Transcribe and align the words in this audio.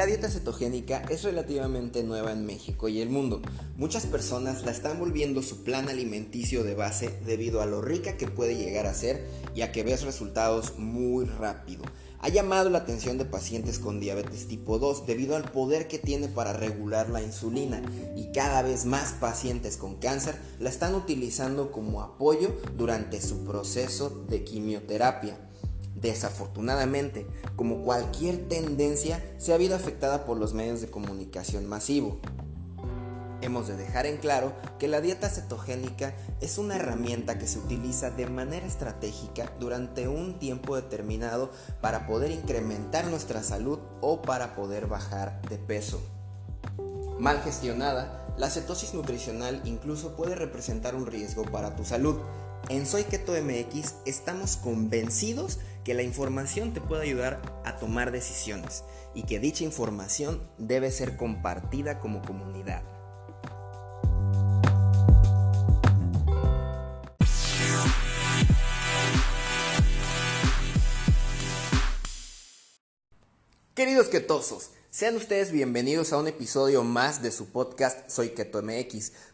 La 0.00 0.06
dieta 0.06 0.30
cetogénica 0.30 1.02
es 1.10 1.24
relativamente 1.24 2.02
nueva 2.02 2.32
en 2.32 2.46
México 2.46 2.88
y 2.88 3.02
el 3.02 3.10
mundo. 3.10 3.42
Muchas 3.76 4.06
personas 4.06 4.64
la 4.64 4.70
están 4.70 4.98
volviendo 4.98 5.42
su 5.42 5.62
plan 5.62 5.90
alimenticio 5.90 6.64
de 6.64 6.74
base 6.74 7.20
debido 7.26 7.60
a 7.60 7.66
lo 7.66 7.82
rica 7.82 8.16
que 8.16 8.26
puede 8.26 8.56
llegar 8.56 8.86
a 8.86 8.94
ser 8.94 9.26
y 9.54 9.60
a 9.60 9.72
que 9.72 9.82
ves 9.82 10.00
resultados 10.00 10.78
muy 10.78 11.26
rápido. 11.26 11.82
Ha 12.20 12.30
llamado 12.30 12.70
la 12.70 12.78
atención 12.78 13.18
de 13.18 13.26
pacientes 13.26 13.78
con 13.78 14.00
diabetes 14.00 14.48
tipo 14.48 14.78
2 14.78 15.04
debido 15.06 15.36
al 15.36 15.50
poder 15.50 15.86
que 15.86 15.98
tiene 15.98 16.28
para 16.28 16.54
regular 16.54 17.10
la 17.10 17.20
insulina 17.20 17.82
y 18.16 18.32
cada 18.32 18.62
vez 18.62 18.86
más 18.86 19.12
pacientes 19.12 19.76
con 19.76 19.96
cáncer 19.96 20.34
la 20.60 20.70
están 20.70 20.94
utilizando 20.94 21.70
como 21.72 22.00
apoyo 22.00 22.56
durante 22.74 23.20
su 23.20 23.44
proceso 23.44 24.24
de 24.30 24.44
quimioterapia. 24.44 25.49
Desafortunadamente, 26.00 27.26
como 27.56 27.82
cualquier 27.82 28.48
tendencia, 28.48 29.22
se 29.38 29.52
ha 29.52 29.56
habido 29.56 29.76
afectada 29.76 30.24
por 30.24 30.38
los 30.38 30.54
medios 30.54 30.80
de 30.80 30.90
comunicación 30.90 31.66
masivo. 31.66 32.20
Hemos 33.42 33.68
de 33.68 33.76
dejar 33.76 34.04
en 34.04 34.18
claro 34.18 34.52
que 34.78 34.86
la 34.86 35.00
dieta 35.00 35.30
cetogénica 35.30 36.14
es 36.42 36.58
una 36.58 36.76
herramienta 36.76 37.38
que 37.38 37.46
se 37.46 37.58
utiliza 37.58 38.10
de 38.10 38.26
manera 38.26 38.66
estratégica 38.66 39.50
durante 39.58 40.08
un 40.08 40.38
tiempo 40.38 40.76
determinado 40.76 41.50
para 41.80 42.06
poder 42.06 42.30
incrementar 42.32 43.06
nuestra 43.06 43.42
salud 43.42 43.78
o 44.02 44.20
para 44.20 44.54
poder 44.54 44.88
bajar 44.88 45.40
de 45.48 45.56
peso. 45.56 46.02
Mal 47.18 47.40
gestionada, 47.42 48.34
la 48.36 48.50
cetosis 48.50 48.94
nutricional 48.94 49.62
incluso 49.64 50.16
puede 50.16 50.34
representar 50.34 50.94
un 50.94 51.06
riesgo 51.06 51.42
para 51.44 51.76
tu 51.76 51.84
salud. 51.84 52.16
En 52.68 52.86
Soy 52.86 53.04
Keto 53.04 53.32
MX 53.32 53.94
estamos 54.04 54.56
convencidos 54.56 55.58
que 55.84 55.94
la 55.94 56.02
información 56.02 56.74
te 56.74 56.80
puede 56.80 57.02
ayudar 57.02 57.40
a 57.64 57.76
tomar 57.76 58.10
decisiones 58.12 58.84
y 59.14 59.22
que 59.24 59.38
dicha 59.38 59.64
información 59.64 60.40
debe 60.58 60.90
ser 60.90 61.16
compartida 61.16 62.00
como 62.00 62.22
comunidad. 62.22 62.82
Queridos 73.74 74.08
ketosos, 74.08 74.72
sean 74.90 75.16
ustedes 75.16 75.52
bienvenidos 75.52 76.12
a 76.12 76.18
un 76.18 76.28
episodio 76.28 76.84
más 76.84 77.22
de 77.22 77.30
su 77.30 77.46
podcast 77.46 78.10
Soy 78.10 78.30
Keto. 78.30 78.60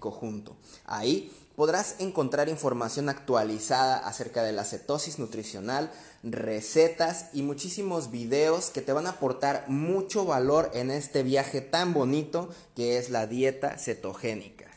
junto. 0.00 0.54
Ahí 0.84 1.32
podrás 1.56 1.96
encontrar 1.98 2.48
información 2.48 3.08
actualizada 3.08 3.96
acerca 3.96 4.42
de 4.42 4.52
la 4.52 4.64
cetosis 4.64 5.18
nutricional, 5.18 5.90
recetas 6.22 7.26
y 7.32 7.42
muchísimos 7.42 8.10
videos 8.10 8.70
que 8.70 8.82
te 8.82 8.92
van 8.92 9.06
a 9.06 9.10
aportar 9.10 9.64
mucho 9.68 10.24
valor 10.24 10.70
en 10.74 10.90
este 10.90 11.22
viaje 11.22 11.60
tan 11.60 11.94
bonito 11.94 12.48
que 12.74 12.98
es 12.98 13.10
la 13.10 13.26
dieta 13.26 13.78
cetogénica. 13.78 14.73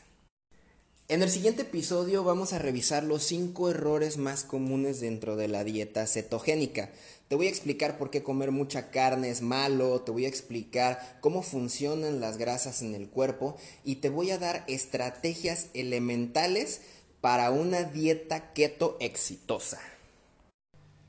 En 1.09 1.23
el 1.23 1.29
siguiente 1.29 1.61
episodio 1.61 2.25
vamos 2.25 2.51
a 2.51 2.59
revisar 2.59 3.01
los 3.03 3.23
5 3.23 3.69
errores 3.69 4.17
más 4.17 4.43
comunes 4.43 4.99
dentro 4.99 5.37
de 5.37 5.47
la 5.47 5.63
dieta 5.63 6.05
cetogénica. 6.05 6.89
Te 7.29 7.35
voy 7.35 7.47
a 7.47 7.49
explicar 7.49 7.97
por 7.97 8.09
qué 8.09 8.23
comer 8.23 8.51
mucha 8.51 8.91
carne 8.91 9.29
es 9.29 9.41
malo, 9.41 10.01
te 10.01 10.11
voy 10.11 10.25
a 10.25 10.27
explicar 10.27 11.17
cómo 11.21 11.43
funcionan 11.43 12.19
las 12.19 12.35
grasas 12.35 12.81
en 12.81 12.93
el 12.93 13.07
cuerpo 13.07 13.55
y 13.85 13.95
te 13.95 14.09
voy 14.09 14.31
a 14.31 14.37
dar 14.37 14.65
estrategias 14.67 15.67
elementales 15.73 16.81
para 17.21 17.51
una 17.51 17.83
dieta 17.83 18.51
keto 18.51 18.97
exitosa. 18.99 19.79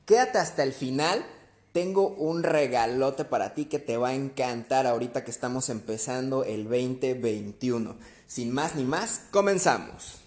Quédate 0.05 0.37
hasta 0.37 0.63
el 0.63 0.71
final, 0.71 1.25
tengo 1.79 2.09
un 2.09 2.43
regalote 2.43 3.23
para 3.23 3.53
ti 3.53 3.63
que 3.63 3.79
te 3.79 3.95
va 3.95 4.09
a 4.09 4.13
encantar 4.13 4.85
ahorita 4.85 5.23
que 5.23 5.31
estamos 5.31 5.69
empezando 5.69 6.43
el 6.43 6.65
2021. 6.65 7.95
Sin 8.27 8.53
más 8.53 8.75
ni 8.75 8.83
más, 8.83 9.27
comenzamos. 9.31 10.19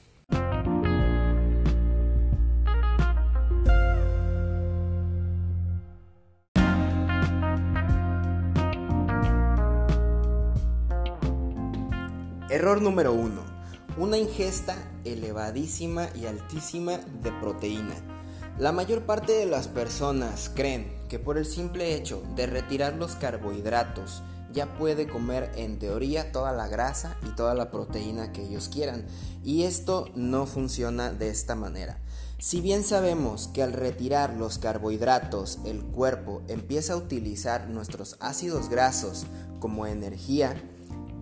Error 12.49 12.81
número 12.81 13.13
1. 13.13 13.43
Una 13.99 14.17
ingesta 14.17 14.75
elevadísima 15.05 16.09
y 16.15 16.25
altísima 16.25 16.97
de 16.97 17.31
proteína. 17.43 18.12
La 18.59 18.71
mayor 18.71 19.07
parte 19.07 19.33
de 19.33 19.47
las 19.47 19.67
personas 19.67 20.51
creen 20.55 20.93
que 21.09 21.19
por 21.19 21.39
el 21.39 21.47
simple 21.47 21.95
hecho 21.95 22.23
de 22.37 22.47
retirar 22.47 22.95
los 22.95 23.17
carbohidratos 23.17 24.23
ya 24.53 24.77
puede 24.77 25.07
comer 25.09 25.51
en 25.57 25.79
teoría 25.79 26.33
toda 26.33 26.53
la 26.53 26.69
grasa 26.69 27.17
y 27.27 27.35
toda 27.35 27.55
la 27.55 27.71
proteína 27.71 28.33
que 28.33 28.43
ellos 28.43 28.69
quieran. 28.69 29.07
Y 29.43 29.63
esto 29.63 30.11
no 30.15 30.45
funciona 30.45 31.11
de 31.13 31.31
esta 31.31 31.55
manera. 31.55 31.99
Si 32.39 32.61
bien 32.61 32.85
sabemos 32.85 33.49
que 33.49 33.63
al 33.63 33.73
retirar 33.73 34.35
los 34.35 34.59
carbohidratos 34.59 35.61
el 35.65 35.83
cuerpo 35.83 36.43
empieza 36.49 36.93
a 36.93 36.97
utilizar 36.97 37.69
nuestros 37.69 38.17
ácidos 38.21 38.69
grasos 38.69 39.25
como 39.61 39.87
energía, 39.87 40.61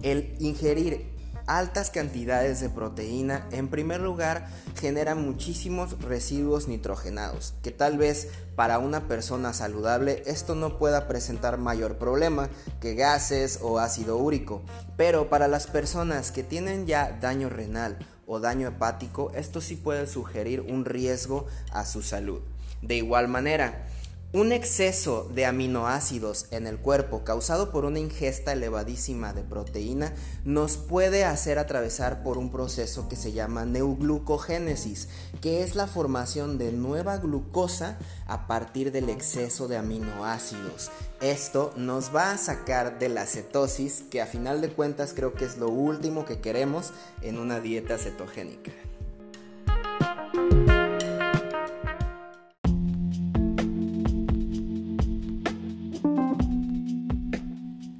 el 0.02 0.34
ingerir 0.40 1.19
altas 1.58 1.90
cantidades 1.90 2.60
de 2.60 2.70
proteína, 2.70 3.46
en 3.50 3.68
primer 3.68 4.00
lugar, 4.00 4.46
genera 4.78 5.16
muchísimos 5.16 6.00
residuos 6.00 6.68
nitrogenados, 6.68 7.54
que 7.62 7.72
tal 7.72 7.98
vez 7.98 8.28
para 8.54 8.78
una 8.78 9.08
persona 9.08 9.52
saludable 9.52 10.22
esto 10.26 10.54
no 10.54 10.78
pueda 10.78 11.08
presentar 11.08 11.58
mayor 11.58 11.96
problema 11.96 12.48
que 12.80 12.94
gases 12.94 13.58
o 13.62 13.80
ácido 13.80 14.16
úrico, 14.16 14.62
pero 14.96 15.28
para 15.28 15.48
las 15.48 15.66
personas 15.66 16.30
que 16.30 16.44
tienen 16.44 16.86
ya 16.86 17.18
daño 17.20 17.48
renal 17.48 17.98
o 18.26 18.38
daño 18.38 18.68
hepático, 18.68 19.32
esto 19.34 19.60
sí 19.60 19.74
puede 19.74 20.06
sugerir 20.06 20.60
un 20.60 20.84
riesgo 20.84 21.46
a 21.72 21.84
su 21.84 22.02
salud. 22.02 22.42
De 22.80 22.94
igual 22.94 23.26
manera, 23.26 23.86
un 24.32 24.52
exceso 24.52 25.28
de 25.34 25.44
aminoácidos 25.44 26.46
en 26.52 26.68
el 26.68 26.78
cuerpo 26.78 27.24
causado 27.24 27.72
por 27.72 27.84
una 27.84 27.98
ingesta 27.98 28.52
elevadísima 28.52 29.32
de 29.32 29.42
proteína 29.42 30.14
nos 30.44 30.76
puede 30.76 31.24
hacer 31.24 31.58
atravesar 31.58 32.22
por 32.22 32.38
un 32.38 32.52
proceso 32.52 33.08
que 33.08 33.16
se 33.16 33.32
llama 33.32 33.64
neuglucogénesis, 33.64 35.08
que 35.40 35.64
es 35.64 35.74
la 35.74 35.88
formación 35.88 36.58
de 36.58 36.70
nueva 36.70 37.16
glucosa 37.16 37.98
a 38.28 38.46
partir 38.46 38.92
del 38.92 39.08
exceso 39.08 39.66
de 39.66 39.78
aminoácidos. 39.78 40.92
Esto 41.20 41.72
nos 41.76 42.14
va 42.14 42.30
a 42.30 42.38
sacar 42.38 43.00
de 43.00 43.08
la 43.08 43.26
cetosis, 43.26 44.04
que 44.10 44.20
a 44.20 44.26
final 44.26 44.60
de 44.60 44.70
cuentas 44.70 45.12
creo 45.12 45.34
que 45.34 45.44
es 45.44 45.58
lo 45.58 45.68
último 45.68 46.24
que 46.24 46.40
queremos 46.40 46.92
en 47.20 47.36
una 47.36 47.58
dieta 47.58 47.98
cetogénica. 47.98 48.70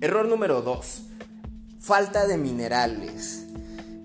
Error 0.03 0.27
número 0.27 0.63
2. 0.63 1.03
Falta 1.79 2.27
de 2.27 2.39
minerales. 2.39 3.45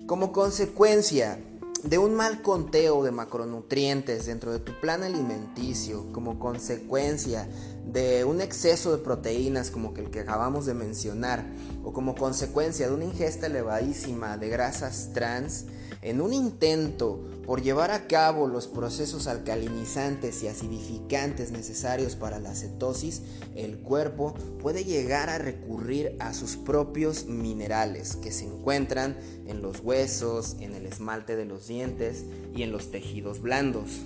Como 0.04 0.30
consecuencia 0.30 1.38
de 1.84 1.96
un 1.96 2.14
mal 2.14 2.42
conteo 2.42 3.02
de 3.02 3.12
macronutrientes 3.12 4.26
dentro 4.26 4.52
de 4.52 4.58
tu 4.58 4.78
plan 4.78 5.02
alimenticio, 5.02 6.12
como 6.12 6.38
consecuencia 6.38 7.48
de 7.86 8.24
un 8.24 8.42
exceso 8.42 8.94
de 8.94 9.02
proteínas 9.02 9.70
como 9.70 9.94
el 9.96 10.10
que 10.10 10.20
acabamos 10.20 10.66
de 10.66 10.74
mencionar, 10.74 11.46
o 11.82 11.94
como 11.94 12.14
consecuencia 12.14 12.88
de 12.88 12.94
una 12.94 13.06
ingesta 13.06 13.46
elevadísima 13.46 14.36
de 14.36 14.50
grasas 14.50 15.12
trans, 15.14 15.64
en 16.06 16.20
un 16.20 16.32
intento 16.32 17.20
por 17.44 17.62
llevar 17.62 17.90
a 17.90 18.06
cabo 18.06 18.46
los 18.46 18.68
procesos 18.68 19.26
alcalinizantes 19.26 20.40
y 20.44 20.48
acidificantes 20.48 21.50
necesarios 21.50 22.14
para 22.14 22.38
la 22.38 22.54
cetosis, 22.54 23.22
el 23.56 23.78
cuerpo 23.78 24.34
puede 24.62 24.84
llegar 24.84 25.30
a 25.30 25.38
recurrir 25.38 26.16
a 26.20 26.32
sus 26.32 26.56
propios 26.56 27.26
minerales 27.26 28.14
que 28.14 28.30
se 28.30 28.44
encuentran 28.44 29.16
en 29.48 29.62
los 29.62 29.80
huesos, 29.80 30.56
en 30.60 30.74
el 30.74 30.86
esmalte 30.86 31.34
de 31.34 31.44
los 31.44 31.66
dientes 31.66 32.24
y 32.54 32.62
en 32.62 32.70
los 32.70 32.92
tejidos 32.92 33.42
blandos. 33.42 34.00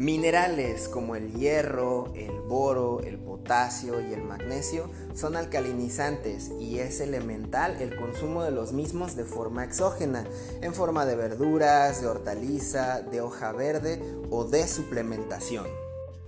Minerales 0.00 0.88
como 0.88 1.14
el 1.14 1.34
hierro, 1.34 2.10
el 2.14 2.40
boro, 2.40 3.00
el 3.00 3.18
potasio 3.18 4.00
y 4.00 4.14
el 4.14 4.22
magnesio 4.22 4.88
son 5.12 5.36
alcalinizantes 5.36 6.50
y 6.58 6.78
es 6.78 7.00
elemental 7.00 7.76
el 7.82 7.94
consumo 7.94 8.42
de 8.42 8.50
los 8.50 8.72
mismos 8.72 9.14
de 9.14 9.26
forma 9.26 9.62
exógena, 9.62 10.24
en 10.62 10.72
forma 10.72 11.04
de 11.04 11.16
verduras, 11.16 12.00
de 12.00 12.06
hortaliza, 12.06 13.02
de 13.02 13.20
hoja 13.20 13.52
verde 13.52 14.02
o 14.30 14.44
de 14.44 14.66
suplementación. 14.68 15.66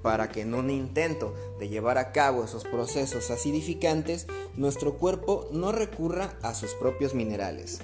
Para 0.03 0.29
que 0.29 0.43
en 0.43 0.53
un 0.53 0.69
intento 0.69 1.33
de 1.59 1.71
llevar 1.71 1.97
a 1.97 2.13
cabo 2.13 2.45
esos 2.45 2.65
procesos 2.65 3.31
acidificantes, 3.31 4.27
nuestro 4.55 4.99
cuerpo 4.99 5.49
no 5.51 5.73
recurra 5.73 6.35
a 6.43 6.53
sus 6.53 6.75
propios 6.75 7.15
minerales. 7.15 7.81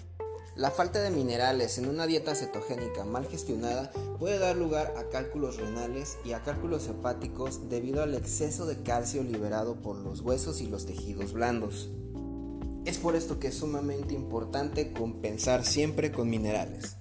La 0.58 0.72
falta 0.72 1.00
de 1.00 1.12
minerales 1.12 1.78
en 1.78 1.88
una 1.88 2.08
dieta 2.08 2.34
cetogénica 2.34 3.04
mal 3.04 3.28
gestionada 3.28 3.92
puede 4.18 4.40
dar 4.40 4.56
lugar 4.56 4.92
a 4.96 5.04
cálculos 5.08 5.56
renales 5.56 6.18
y 6.24 6.32
a 6.32 6.42
cálculos 6.42 6.88
hepáticos 6.88 7.70
debido 7.70 8.02
al 8.02 8.16
exceso 8.16 8.66
de 8.66 8.82
calcio 8.82 9.22
liberado 9.22 9.76
por 9.76 9.94
los 9.94 10.20
huesos 10.20 10.60
y 10.60 10.66
los 10.66 10.84
tejidos 10.84 11.32
blandos. 11.32 11.90
Es 12.86 12.98
por 12.98 13.14
esto 13.14 13.38
que 13.38 13.46
es 13.46 13.54
sumamente 13.54 14.14
importante 14.14 14.92
compensar 14.92 15.64
siempre 15.64 16.10
con 16.10 16.28
minerales. 16.28 16.96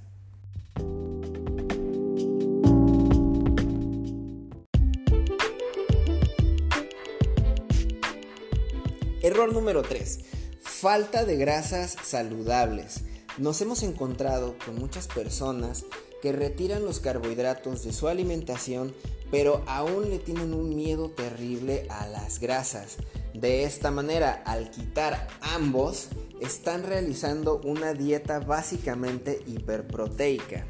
Error 9.24 9.52
número 9.52 9.82
3. 9.82 10.20
Falta 10.62 11.26
de 11.26 11.38
grasas 11.38 11.96
saludables. 12.04 13.07
Nos 13.38 13.62
hemos 13.62 13.84
encontrado 13.84 14.56
con 14.66 14.76
muchas 14.80 15.08
personas 15.08 15.86
que 16.24 16.32
retiran 16.32 16.84
los 16.84 17.00
carbohidratos 17.00 17.84
de 17.84 17.94
su 17.94 18.08
alimentación, 18.08 18.96
pero 19.30 19.64
aún 19.68 20.10
le 20.10 20.18
tienen 20.18 20.56
un 20.56 20.76
miedo 20.76 21.10
terrible 21.12 21.86
a 21.90 22.08
las 22.08 22.40
grasas. 22.40 22.98
De 23.36 23.64
esta 23.64 23.92
manera, 23.92 24.42
al 24.46 24.72
quitar 24.72 25.28
ambos, 25.42 26.08
están 26.42 26.84
realizando 26.84 27.62
una 27.64 27.94
dieta 27.94 28.40
básicamente 28.40 29.44
hiperproteica 29.46 30.66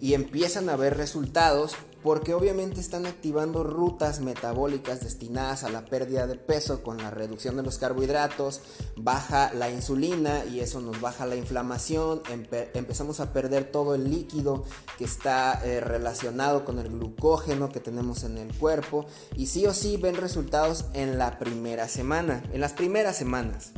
y 0.00 0.14
empiezan 0.14 0.70
a 0.70 0.76
ver 0.76 0.96
resultados 0.96 1.76
porque 2.02 2.34
obviamente 2.34 2.80
están 2.80 3.06
activando 3.06 3.64
rutas 3.64 4.20
metabólicas 4.20 5.00
destinadas 5.00 5.64
a 5.64 5.68
la 5.68 5.84
pérdida 5.84 6.26
de 6.26 6.36
peso 6.36 6.82
con 6.82 6.98
la 6.98 7.10
reducción 7.10 7.56
de 7.56 7.62
los 7.62 7.78
carbohidratos, 7.78 8.60
baja 8.96 9.52
la 9.54 9.70
insulina 9.70 10.44
y 10.44 10.60
eso 10.60 10.80
nos 10.80 11.00
baja 11.00 11.26
la 11.26 11.36
inflamación, 11.36 12.22
empezamos 12.74 13.20
a 13.20 13.32
perder 13.32 13.70
todo 13.70 13.94
el 13.94 14.10
líquido 14.10 14.64
que 14.96 15.04
está 15.04 15.60
eh, 15.64 15.80
relacionado 15.80 16.64
con 16.64 16.78
el 16.78 16.88
glucógeno 16.88 17.70
que 17.70 17.80
tenemos 17.80 18.24
en 18.24 18.38
el 18.38 18.56
cuerpo 18.56 19.06
y 19.36 19.46
sí 19.46 19.66
o 19.66 19.74
sí 19.74 19.96
ven 19.96 20.16
resultados 20.16 20.86
en 20.94 21.18
la 21.18 21.38
primera 21.38 21.88
semana, 21.88 22.42
en 22.52 22.60
las 22.60 22.72
primeras 22.72 23.16
semanas. 23.16 23.72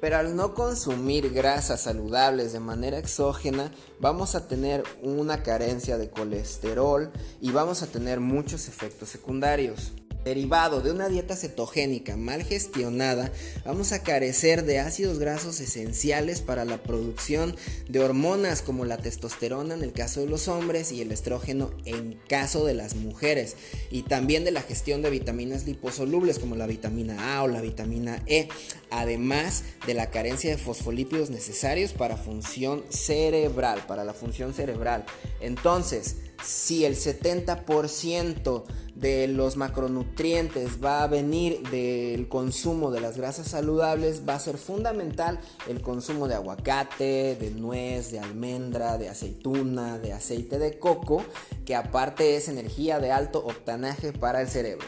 Pero 0.00 0.16
al 0.18 0.36
no 0.36 0.54
consumir 0.54 1.30
grasas 1.32 1.82
saludables 1.82 2.52
de 2.52 2.60
manera 2.60 2.98
exógena, 2.98 3.72
vamos 3.98 4.34
a 4.34 4.46
tener 4.46 4.84
una 5.02 5.42
carencia 5.42 5.98
de 5.98 6.10
colesterol 6.10 7.10
y 7.40 7.50
vamos 7.50 7.82
a 7.82 7.88
tener 7.88 8.20
muchos 8.20 8.68
efectos 8.68 9.08
secundarios 9.08 9.92
derivado 10.24 10.80
de 10.80 10.90
una 10.90 11.08
dieta 11.08 11.36
cetogénica 11.36 12.16
mal 12.16 12.42
gestionada, 12.42 13.32
vamos 13.64 13.92
a 13.92 14.02
carecer 14.02 14.64
de 14.64 14.78
ácidos 14.78 15.18
grasos 15.18 15.60
esenciales 15.60 16.40
para 16.40 16.64
la 16.64 16.82
producción 16.82 17.56
de 17.88 18.00
hormonas 18.00 18.62
como 18.62 18.84
la 18.84 18.98
testosterona 18.98 19.74
en 19.74 19.82
el 19.82 19.92
caso 19.92 20.20
de 20.20 20.26
los 20.26 20.48
hombres 20.48 20.92
y 20.92 21.00
el 21.00 21.12
estrógeno 21.12 21.70
en 21.84 22.18
caso 22.28 22.64
de 22.64 22.74
las 22.74 22.94
mujeres, 22.94 23.56
y 23.90 24.02
también 24.02 24.44
de 24.44 24.50
la 24.50 24.62
gestión 24.62 25.02
de 25.02 25.10
vitaminas 25.10 25.66
liposolubles 25.66 26.38
como 26.38 26.56
la 26.56 26.66
vitamina 26.66 27.36
A 27.36 27.42
o 27.42 27.48
la 27.48 27.60
vitamina 27.60 28.22
E, 28.26 28.48
además 28.90 29.64
de 29.86 29.94
la 29.94 30.10
carencia 30.10 30.50
de 30.50 30.58
fosfolípidos 30.58 31.30
necesarios 31.30 31.92
para 31.92 32.16
función 32.16 32.84
cerebral, 32.90 33.84
para 33.86 34.04
la 34.04 34.14
función 34.14 34.54
cerebral. 34.54 35.04
Entonces, 35.40 36.16
si 36.42 36.84
el 36.84 36.94
70% 36.96 38.64
de 38.94 39.28
los 39.28 39.56
macronutrientes 39.56 40.82
va 40.82 41.02
a 41.02 41.06
venir 41.06 41.62
del 41.70 42.28
consumo 42.28 42.90
de 42.90 43.00
las 43.00 43.16
grasas 43.16 43.48
saludables, 43.48 44.22
va 44.28 44.34
a 44.34 44.40
ser 44.40 44.58
fundamental 44.58 45.38
el 45.68 45.80
consumo 45.82 46.26
de 46.28 46.34
aguacate, 46.34 47.36
de 47.36 47.50
nuez, 47.52 48.10
de 48.10 48.20
almendra, 48.20 48.98
de 48.98 49.08
aceituna, 49.08 49.98
de 49.98 50.12
aceite 50.12 50.58
de 50.58 50.78
coco, 50.78 51.24
que 51.64 51.76
aparte 51.76 52.36
es 52.36 52.48
energía 52.48 52.98
de 52.98 53.12
alto 53.12 53.44
octanaje 53.44 54.12
para 54.12 54.40
el 54.40 54.48
cerebro. 54.48 54.86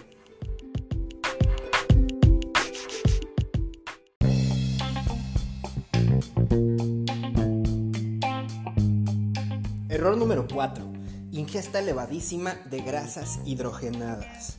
Error 9.88 10.16
número 10.16 10.46
4 10.52 10.89
ingesta 11.32 11.78
elevadísima 11.78 12.54
de 12.70 12.82
grasas 12.82 13.38
hidrogenadas. 13.44 14.58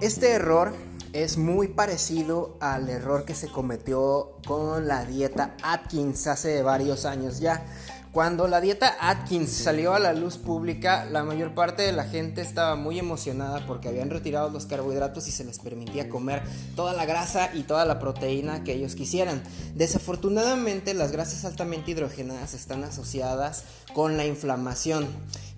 Este 0.00 0.30
error 0.30 0.74
es 1.12 1.36
muy 1.36 1.68
parecido 1.68 2.56
al 2.60 2.88
error 2.88 3.24
que 3.24 3.34
se 3.34 3.48
cometió 3.48 4.36
con 4.46 4.86
la 4.86 5.04
dieta 5.04 5.56
Atkins 5.62 6.26
hace 6.26 6.62
varios 6.62 7.04
años 7.04 7.40
ya. 7.40 7.64
Cuando 8.12 8.48
la 8.48 8.60
dieta 8.60 8.96
Atkins 9.00 9.52
salió 9.52 9.94
a 9.94 10.00
la 10.00 10.12
luz 10.12 10.36
pública, 10.36 11.04
la 11.04 11.22
mayor 11.22 11.54
parte 11.54 11.82
de 11.82 11.92
la 11.92 12.02
gente 12.02 12.40
estaba 12.40 12.74
muy 12.74 12.98
emocionada 12.98 13.64
porque 13.68 13.88
habían 13.88 14.10
retirado 14.10 14.50
los 14.50 14.66
carbohidratos 14.66 15.28
y 15.28 15.30
se 15.30 15.44
les 15.44 15.60
permitía 15.60 16.08
comer 16.08 16.42
toda 16.74 16.92
la 16.92 17.06
grasa 17.06 17.50
y 17.54 17.62
toda 17.62 17.84
la 17.84 18.00
proteína 18.00 18.64
que 18.64 18.72
ellos 18.72 18.96
quisieran. 18.96 19.44
Desafortunadamente, 19.76 20.92
las 20.92 21.12
grasas 21.12 21.44
altamente 21.44 21.92
hidrogenadas 21.92 22.54
están 22.54 22.82
asociadas 22.82 23.62
con 23.94 24.16
la 24.16 24.26
inflamación 24.26 25.06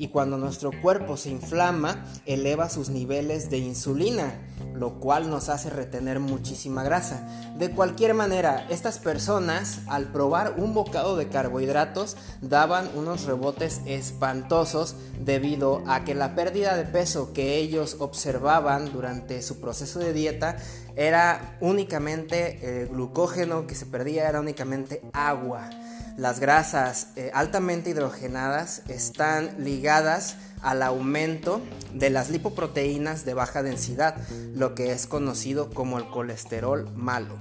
y 0.02 0.08
cuando 0.08 0.37
nuestro 0.37 0.72
cuerpo 0.82 1.16
se 1.16 1.31
inflama, 1.31 2.04
eleva 2.26 2.69
sus 2.69 2.88
niveles 2.88 3.50
de 3.50 3.58
insulina 3.58 4.34
lo 4.75 4.94
cual 5.00 5.31
nos 5.31 5.49
hace 5.49 5.70
retener 5.70 6.20
muchísima 6.20 6.82
grasa. 6.82 7.26
De 7.56 7.70
cualquier 7.70 8.14
manera, 8.14 8.66
estas 8.70 8.99
personas 8.99 9.81
al 9.87 10.10
probar 10.10 10.54
un 10.56 10.75
bocado 10.75 11.16
de 11.16 11.28
carbohidratos 11.28 12.16
daban 12.40 12.90
unos 12.94 13.25
rebotes 13.25 13.81
espantosos 13.87 14.96
debido 15.20 15.82
a 15.87 16.04
que 16.04 16.14
la 16.14 16.34
pérdida 16.34 16.76
de 16.76 16.84
peso 16.84 17.32
que 17.32 17.56
ellos 17.58 17.96
observaban 18.00 18.93
durante 18.93 19.43
su 19.43 19.60
proceso 19.60 19.99
de 19.99 20.12
dieta 20.12 20.56
era 20.96 21.56
únicamente 21.60 22.88
glucógeno 22.90 23.66
que 23.66 23.75
se 23.75 23.87
perdía, 23.87 24.28
era 24.28 24.40
únicamente 24.40 25.00
agua. 25.12 25.70
Las 26.17 26.41
grasas 26.41 27.09
eh, 27.17 27.31
altamente 27.35 27.90
hidrogenadas 27.90 28.83
están 28.88 29.64
ligadas 29.64 30.37
al 30.61 30.83
aumento 30.83 31.61
de 31.95 32.11
las 32.11 32.31
lipoproteínas 32.31 33.25
de 33.25 33.35
baja 33.35 33.62
densidad, 33.62 34.16
lo 34.55 34.75
que 34.75 34.93
es 34.93 35.07
conocido 35.07 35.71
como 35.71 35.99
el 35.99 36.09
colesterol 36.09 36.90
malo. 36.95 37.38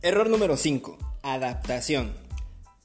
Error 0.00 0.30
número 0.30 0.56
5. 0.56 0.96
Adaptación. 1.22 2.27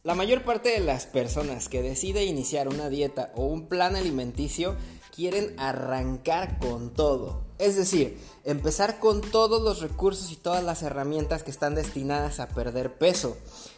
La 0.05 0.15
mayor 0.15 0.43
parte 0.43 0.67
de 0.67 0.81
las 0.81 1.05
personas 1.05 1.69
que 1.69 1.81
decide 1.81 2.25
iniciar 2.25 2.67
una 2.67 2.89
dieta 2.89 3.31
o 3.35 3.45
un 3.45 3.69
plan 3.69 3.95
alimenticio 3.95 4.75
quieren 5.15 5.57
arrancar 5.57 6.59
con 6.59 6.93
todo. 6.93 7.45
Es 7.57 7.77
decir, 7.77 8.19
empezar 8.43 8.99
con 8.99 9.21
todos 9.21 9.61
los 9.61 9.79
recursos 9.79 10.29
y 10.33 10.35
todas 10.35 10.61
las 10.61 10.83
herramientas 10.83 11.43
que 11.43 11.51
están 11.51 11.73
destinadas 11.73 12.41
a 12.41 12.49
perder 12.49 12.97
peso. 12.97 13.37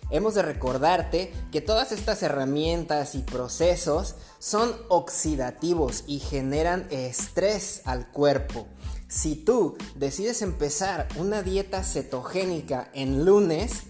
Hemos 0.10 0.34
de 0.34 0.42
recordarte 0.42 1.32
que 1.52 1.62
todas 1.62 1.92
estas 1.92 2.24
herramientas 2.24 3.14
y 3.14 3.20
procesos 3.20 4.16
son 4.40 4.76
oxidativos 4.90 6.06
y 6.08 6.18
generan 6.18 6.88
estrés 6.90 7.84
al 7.86 8.10
cuerpo. 8.12 8.66
Si 9.08 9.36
tú 9.36 9.78
decides 9.94 10.42
empezar 10.42 11.08
una 11.18 11.44
dieta 11.44 11.84
cetogénica 11.84 12.90
en 12.96 13.26
lunes, 13.26 13.84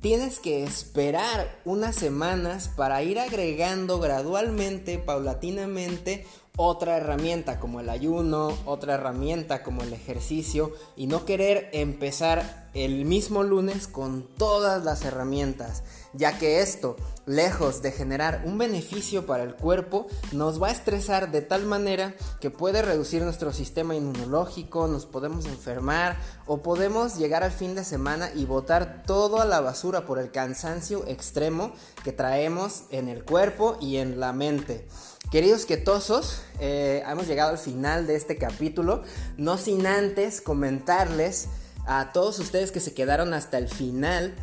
tienes 0.00 0.40
que 0.40 0.64
esperar 0.64 1.60
unas 1.64 1.94
semanas 1.94 2.68
para 2.68 3.02
ir 3.02 3.18
agregando 3.18 4.00
gradualmente, 4.00 4.98
paulatinamente, 4.98 6.26
otra 6.56 6.96
herramienta 6.96 7.58
como 7.58 7.80
el 7.80 7.88
ayuno, 7.88 8.56
otra 8.66 8.94
herramienta 8.94 9.62
como 9.62 9.82
el 9.82 9.92
ejercicio 9.92 10.72
y 10.96 11.06
no 11.06 11.24
querer 11.24 11.70
empezar 11.72 12.68
el 12.74 13.04
mismo 13.04 13.42
lunes 13.42 13.88
con 13.88 14.22
todas 14.22 14.84
las 14.84 15.04
herramientas, 15.04 15.82
ya 16.12 16.38
que 16.38 16.60
esto, 16.60 16.96
lejos 17.26 17.82
de 17.82 17.90
generar 17.90 18.42
un 18.44 18.58
beneficio 18.58 19.26
para 19.26 19.42
el 19.42 19.54
cuerpo, 19.54 20.06
nos 20.32 20.62
va 20.62 20.68
a 20.68 20.72
estresar 20.72 21.32
de 21.32 21.42
tal 21.42 21.66
manera 21.66 22.14
que 22.40 22.50
puede 22.50 22.82
reducir 22.82 23.22
nuestro 23.22 23.52
sistema 23.52 23.96
inmunológico, 23.96 24.86
nos 24.86 25.06
podemos 25.06 25.46
enfermar 25.46 26.16
o 26.46 26.58
podemos 26.58 27.16
llegar 27.16 27.42
al 27.42 27.52
fin 27.52 27.74
de 27.74 27.84
semana 27.84 28.30
y 28.34 28.44
botar 28.44 29.02
todo 29.04 29.40
a 29.40 29.44
la 29.44 29.60
basura 29.60 30.06
por 30.06 30.18
el 30.18 30.30
cansancio 30.30 31.04
extremo 31.08 31.72
que 32.04 32.12
traemos 32.12 32.84
en 32.90 33.08
el 33.08 33.24
cuerpo 33.24 33.76
y 33.80 33.96
en 33.96 34.20
la 34.20 34.32
mente. 34.32 34.86
Queridos 35.30 35.64
quetosos, 35.64 36.42
eh, 36.58 37.04
hemos 37.08 37.28
llegado 37.28 37.50
al 37.50 37.58
final 37.58 38.08
de 38.08 38.16
este 38.16 38.36
capítulo, 38.36 39.04
no 39.36 39.58
sin 39.58 39.86
antes 39.86 40.40
comentarles 40.40 41.46
a 41.86 42.10
todos 42.12 42.40
ustedes 42.40 42.72
que 42.72 42.80
se 42.80 42.94
quedaron 42.94 43.32
hasta 43.32 43.56
el 43.56 43.68
final 43.68 44.34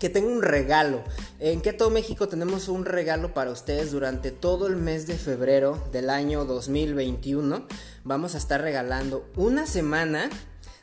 que 0.00 0.08
tengo 0.08 0.28
un 0.28 0.40
regalo. 0.40 1.04
En 1.38 1.60
Keto 1.60 1.90
México 1.90 2.28
tenemos 2.28 2.68
un 2.68 2.86
regalo 2.86 3.34
para 3.34 3.50
ustedes 3.50 3.92
durante 3.92 4.30
todo 4.30 4.68
el 4.68 4.76
mes 4.76 5.06
de 5.06 5.18
febrero 5.18 5.86
del 5.92 6.08
año 6.08 6.46
2021. 6.46 7.66
Vamos 8.04 8.34
a 8.34 8.38
estar 8.38 8.62
regalando 8.62 9.30
una 9.36 9.66
semana 9.66 10.30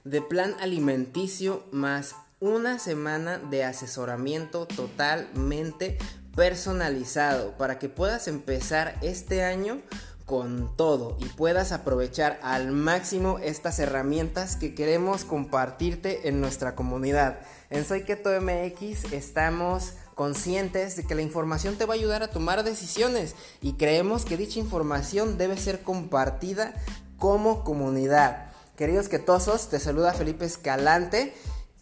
de 0.03 0.21
plan 0.21 0.55
alimenticio 0.59 1.63
más 1.71 2.13
una 2.39 2.77
semana 2.77 3.39
de 3.39 3.63
asesoramiento 3.63 4.67
totalmente 4.67 5.97
personalizado 6.35 7.57
para 7.57 7.79
que 7.79 7.89
puedas 7.89 8.27
empezar 8.27 8.97
este 9.01 9.43
año 9.43 9.81
con 10.25 10.75
todo 10.75 11.17
y 11.19 11.25
puedas 11.25 11.71
aprovechar 11.71 12.39
al 12.43 12.71
máximo 12.71 13.39
estas 13.39 13.79
herramientas 13.79 14.55
que 14.55 14.73
queremos 14.73 15.25
compartirte 15.25 16.27
en 16.29 16.39
nuestra 16.39 16.75
comunidad. 16.75 17.39
En 17.69 17.85
Soy 17.85 18.03
Keto 18.03 18.29
MX 18.41 19.11
estamos 19.11 19.93
conscientes 20.15 20.95
de 20.95 21.03
que 21.03 21.15
la 21.15 21.21
información 21.21 21.75
te 21.75 21.85
va 21.85 21.93
a 21.93 21.97
ayudar 21.97 22.23
a 22.23 22.29
tomar 22.29 22.63
decisiones 22.63 23.35
y 23.61 23.73
creemos 23.73 24.25
que 24.25 24.37
dicha 24.37 24.59
información 24.59 25.37
debe 25.37 25.57
ser 25.57 25.81
compartida 25.81 26.73
como 27.17 27.63
comunidad. 27.63 28.51
Queridos 28.77 29.09
quetosos, 29.09 29.69
te 29.69 29.79
saluda 29.79 30.13
Felipe 30.13 30.45
Escalante 30.45 31.35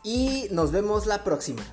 y 0.04 0.48
nos 0.52 0.72
vemos 0.72 1.06
la 1.06 1.24
próxima. 1.24 1.64